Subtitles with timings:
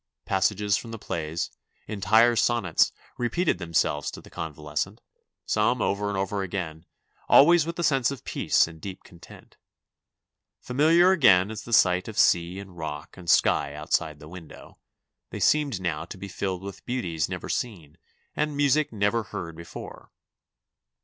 [0.25, 1.51] Passages from the plays,
[1.85, 4.99] entire sonnets, re peated themselves to the convalescent,
[5.45, 6.87] some over and over again,
[7.29, 9.57] always with a sense of peace and deep con tent.
[10.59, 14.79] Familiar again as the sight of sea and rock and sky outside the window,
[15.29, 17.99] they seemed now to be filled with beauties never seen
[18.35, 20.09] and a music never heard be fore.